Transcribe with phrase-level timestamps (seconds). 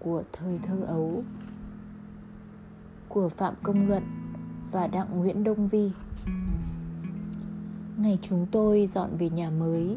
[0.00, 1.24] của thời thơ ấu
[3.08, 4.02] của Phạm Công Luận
[4.70, 5.90] và Đặng Nguyễn Đông Vi.
[7.96, 9.96] Ngày chúng tôi dọn về nhà mới,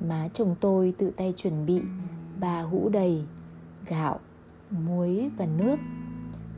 [0.00, 1.82] má chồng tôi tự tay chuẩn bị
[2.40, 3.24] ba hũ đầy
[3.86, 4.20] gạo,
[4.70, 5.76] muối và nước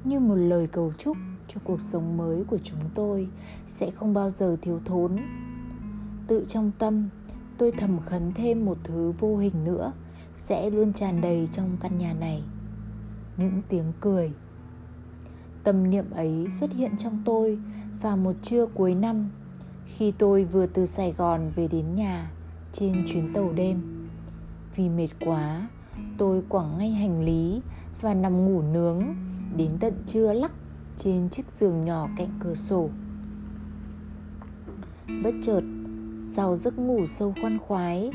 [0.05, 1.17] như một lời cầu chúc
[1.49, 3.29] cho cuộc sống mới của chúng tôi
[3.67, 5.17] sẽ không bao giờ thiếu thốn.
[6.27, 7.09] Tự trong tâm,
[7.59, 9.93] tôi thầm khấn thêm một thứ vô hình nữa
[10.35, 12.43] sẽ luôn tràn đầy trong căn nhà này.
[13.37, 14.33] Những tiếng cười.
[15.65, 17.59] Tâm niệm ấy xuất hiện trong tôi
[18.01, 19.31] vào một trưa cuối năm
[19.87, 22.31] khi tôi vừa từ Sài Gòn về đến nhà
[22.73, 24.09] trên chuyến tàu đêm.
[24.77, 25.69] Vì mệt quá,
[26.19, 27.61] tôi quẳng ngay hành lý
[28.01, 29.03] và nằm ngủ nướng
[29.57, 30.53] đến tận trưa lắc
[30.97, 32.89] trên chiếc giường nhỏ cạnh cửa sổ.
[35.25, 35.63] Bất chợt,
[36.19, 38.11] sau giấc ngủ sâu khoan khoái,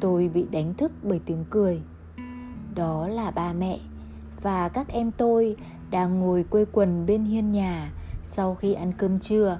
[0.00, 1.82] tôi bị đánh thức bởi tiếng cười.
[2.74, 3.78] Đó là ba mẹ
[4.44, 5.56] và các em tôi
[5.90, 7.92] đang ngồi quây quần bên hiên nhà
[8.22, 9.58] sau khi ăn cơm trưa.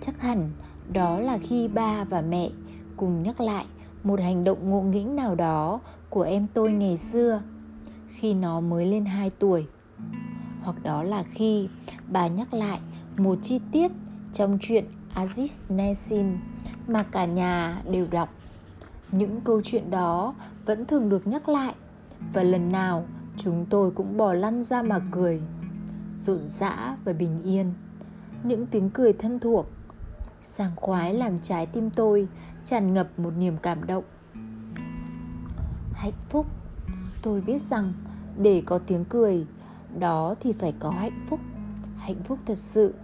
[0.00, 0.50] Chắc hẳn
[0.92, 2.50] đó là khi ba và mẹ
[2.96, 3.64] cùng nhắc lại
[4.02, 7.42] một hành động ngộ nghĩnh nào đó của em tôi ngày xưa,
[8.08, 9.66] khi nó mới lên 2 tuổi.
[10.62, 11.68] Hoặc đó là khi
[12.08, 12.80] bà nhắc lại
[13.16, 13.92] một chi tiết
[14.32, 14.84] trong chuyện
[15.14, 16.26] Aziz Nesin
[16.88, 18.28] mà cả nhà đều đọc.
[19.12, 20.34] Những câu chuyện đó
[20.64, 21.74] vẫn thường được nhắc lại
[22.32, 23.04] và lần nào
[23.44, 25.40] chúng tôi cũng bò lăn ra mà cười.
[26.14, 27.72] Rộn rã và bình yên.
[28.42, 29.66] Những tiếng cười thân thuộc,
[30.42, 32.28] sảng khoái làm trái tim tôi
[32.64, 34.04] tràn ngập một niềm cảm động
[36.02, 36.46] hạnh phúc,
[37.22, 37.92] tôi biết rằng
[38.38, 39.46] để có tiếng cười,
[39.98, 41.40] đó thì phải có hạnh phúc
[41.98, 42.94] hạnh phúc thật sự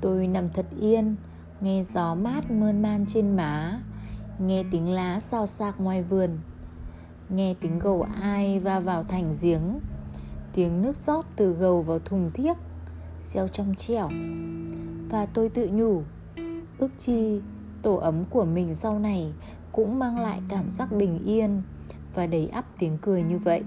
[0.00, 1.16] tôi nằm thật yên,
[1.60, 3.80] nghe gió mát mơn man trên má,
[4.38, 6.38] nghe tiếng lá sao xạc ngoài vườn
[7.28, 9.80] nghe tiếng gầu ai va vào thành giếng.
[10.52, 12.56] Tiếng nước rót từ gầu vào thùng thiếc
[13.22, 14.08] reo trong trẻo.
[15.10, 16.02] Và tôi tự nhủ,
[16.78, 17.40] ước chi
[17.82, 19.32] tổ ấm của mình sau này
[19.72, 21.62] cũng mang lại cảm giác bình yên
[22.14, 23.62] và đầy ắp tiếng cười như vậy.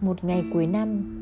[0.00, 1.18] Một ngày cuối năm,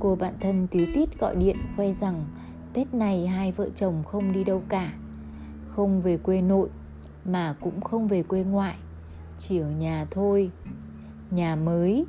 [0.00, 2.24] cô bạn thân tíu tít gọi điện khoe rằng
[2.72, 4.92] tết này hai vợ chồng không đi đâu cả.
[5.68, 6.68] Không về quê nội,
[7.24, 8.74] mà cũng không về quê ngoại
[9.40, 10.50] chỉ ở nhà thôi.
[11.30, 12.04] Nhà mới,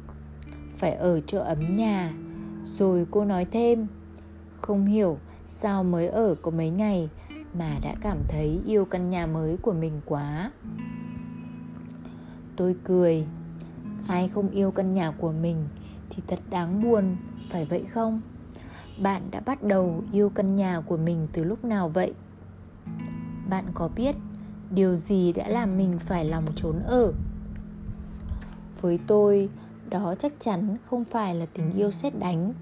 [0.77, 2.13] phải ở chỗ ấm nhà.
[2.65, 3.87] Rồi cô nói thêm,
[4.61, 7.09] không hiểu sao mới ở có mấy ngày
[7.53, 10.51] mà đã cảm thấy yêu căn nhà mới của mình quá.
[12.55, 13.25] Tôi cười,
[14.07, 15.67] ai không yêu căn nhà của mình
[16.09, 17.15] thì thật đáng buồn,
[17.51, 18.21] phải vậy không?
[19.01, 22.13] Bạn đã bắt đầu yêu căn nhà của mình từ lúc nào vậy?
[23.49, 24.15] Bạn có biết
[24.71, 27.13] điều gì đã làm mình phải lòng trốn ở?
[28.81, 29.49] Với tôi,
[29.89, 32.53] đó chắc chắn không phải là tình yêu xét đánh.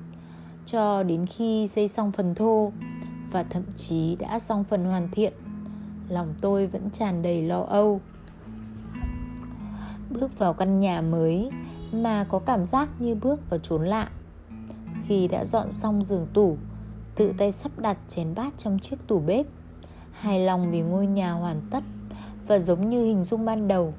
[0.65, 2.71] Cho đến khi xây xong phần thô,
[3.31, 5.33] và thậm chí đã xong phần hoàn thiện,
[6.09, 8.01] lòng tôi vẫn tràn đầy lo âu.
[10.09, 11.49] Bước vào căn nhà mới
[11.91, 14.09] mà có cảm giác như bước vào chốn lạ.
[15.07, 16.57] Khi đã dọn xong giường tủ,
[17.15, 19.45] tự tay sắp đặt chén bát trong chiếc tủ bếp,
[20.11, 21.83] hài lòng vì ngôi nhà hoàn tất
[22.49, 23.93] và giống như hình dung ban đầu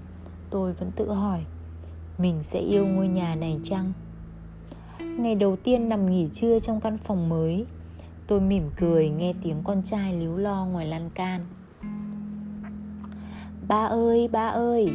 [0.51, 1.45] tôi vẫn tự hỏi
[2.19, 3.93] mình sẽ yêu ngôi nhà này chăng
[4.99, 7.67] Ngày đầu tiên nằm nghỉ trưa trong căn phòng mới
[8.27, 11.47] Tôi mỉm cười nghe tiếng con trai líu lo ngoài lan can
[13.69, 14.89] Ba ơi, ba ơi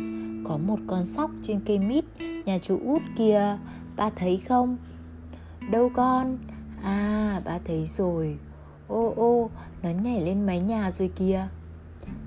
[0.48, 2.06] Có một con sóc trên cây mít
[2.46, 3.58] Nhà chú út kia,
[3.96, 4.78] Ba thấy không?
[5.72, 6.38] Đâu con?
[6.84, 8.38] À, ba thấy rồi
[8.88, 9.50] Ô ô,
[9.84, 11.48] nó nhảy lên mái nhà rồi kìa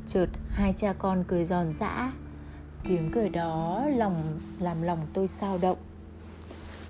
[0.08, 2.12] Chợt hai cha con cười giòn giã.
[2.84, 5.78] Tiếng cười đó lòng, làm lòng tôi sao động.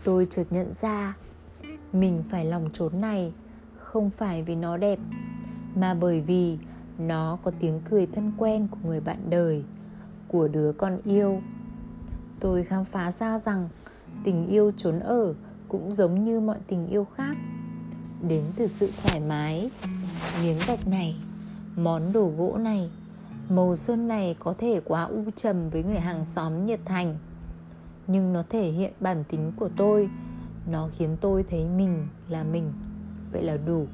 [0.05, 1.17] Tôi chợt nhận ra
[1.93, 3.33] mình phải lòng trốn này,
[3.77, 4.99] không phải vì nó đẹp,
[5.75, 6.59] mà bởi vì
[6.99, 9.65] nó có tiếng cười thân quen của người bạn đời,
[10.29, 11.41] của đứa con yêu.
[12.41, 13.69] Tôi khám phá ra rằng
[14.25, 15.35] tình yêu trốn ở
[15.69, 17.37] cũng giống như mọi tình yêu khác.
[18.29, 19.71] Đến từ sự thoải mái,
[20.43, 21.17] miếng gạch này,
[21.77, 22.91] món đồ gỗ này
[23.49, 27.19] màu sơn này có thể quá u trầm với người hàng xóm nhiệt thành.
[28.07, 30.11] Nhưng nó thể hiện bản tính của tôi.
[30.71, 32.73] Nó khiến tôi thấy mình là mình.
[33.33, 33.87] Vậy là đủ.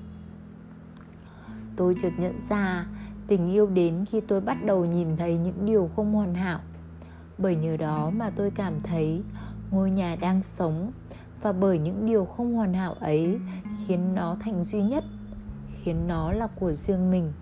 [1.77, 2.87] Tôi chợt nhận ra
[3.27, 6.61] tình yêu đến khi tôi bắt đầu nhìn thấy những điều không hoàn hảo.
[7.39, 9.23] Bởi nhờ đó mà tôi cảm thấy
[9.71, 10.93] ngôi nhà đang sống
[11.43, 13.39] và bởi những điều không hoàn hảo ấy
[13.87, 15.05] khiến nó thành duy nhất,
[15.83, 17.33] khiến nó là của riêng mình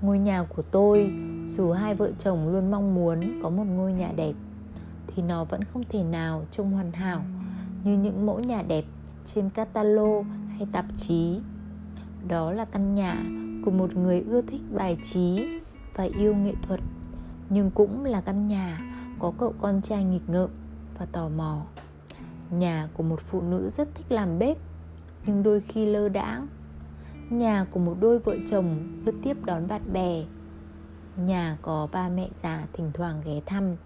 [0.00, 1.12] ngôi nhà của tôi,
[1.44, 4.32] dù hai vợ chồng luôn mong muốn có một ngôi nhà đẹp,
[5.06, 7.22] thì nó vẫn không thể nào trông hoàn hảo
[7.84, 8.84] như những mẫu nhà đẹp
[9.24, 11.40] trên catalog hay tạp chí.
[12.28, 13.16] Đó là căn nhà
[13.64, 15.46] của một người ưa thích bài trí
[15.94, 16.80] và yêu nghệ thuật,
[17.50, 18.80] nhưng cũng là căn nhà
[19.18, 20.50] có cậu con trai nghịch ngợm
[20.98, 21.62] và tò mò.
[22.50, 24.56] Nhà của một phụ nữ rất thích làm bếp,
[25.26, 26.46] nhưng đôi khi lơ đãng
[27.30, 28.76] nhà của một đôi vợ chồng
[29.06, 30.24] ưa tiếp đón bạn bè.
[31.16, 33.76] Nhà có ba mẹ già thỉnh thoảng ghé thăm.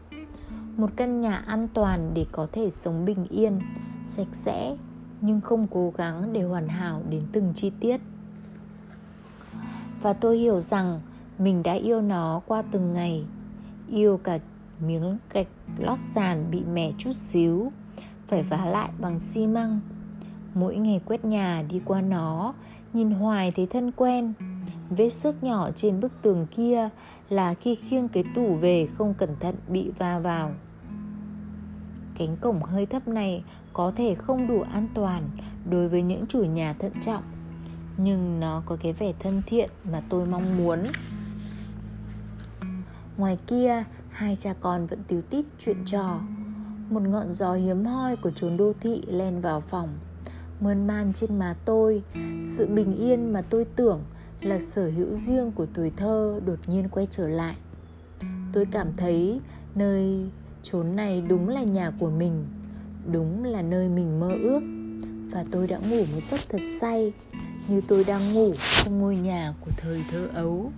[0.76, 3.60] Một căn nhà an toàn để có thể sống bình yên,
[4.04, 4.76] sạch sẽ,
[5.20, 8.00] nhưng không cố gắng để hoàn hảo đến từng chi tiết.
[10.02, 11.00] Và tôi hiểu rằng
[11.38, 13.24] mình đã yêu nó qua từng ngày.
[13.88, 14.38] Yêu cả
[14.86, 15.48] miếng gạch
[15.78, 17.72] lót sàn bị mẻ chút xíu,
[18.26, 19.80] phải vá lại bằng xi măng
[20.54, 22.54] mỗi ngày quét nhà, đi qua nó,
[22.92, 24.32] nhìn hoài thấy thân quen.
[24.90, 26.88] Vết xước nhỏ trên bức tường kia
[27.28, 30.52] là khi khiêng cái tủ về không cẩn thận bị va vào.
[32.18, 35.30] Cánh cổng hơi thấp này có thể không đủ an toàn
[35.70, 37.22] đối với những chủ nhà thận trọng,
[37.96, 40.78] nhưng nó có cái vẻ thân thiện mà tôi mong muốn.
[43.16, 46.20] Ngoài kia, hai cha con vẫn tíu tít chuyện trò.
[46.90, 49.88] Một ngọn gió hiếm hoi của chốn đô thị len vào phòng
[50.60, 52.02] mơn man trên má tôi.
[52.56, 54.00] Sự bình yên mà tôi tưởng
[54.40, 57.54] là sở hữu riêng của tuổi thơ đột nhiên quay trở lại.
[58.52, 59.40] Tôi cảm thấy
[59.74, 60.26] nơi
[60.62, 62.46] chốn này đúng là nhà của mình,
[63.12, 64.60] đúng là nơi mình mơ ước.
[65.30, 67.12] Và tôi đã ngủ một giấc thật say,
[67.68, 68.52] như tôi đang ngủ
[68.84, 70.72] trong ngôi nhà của thời thơ ấu.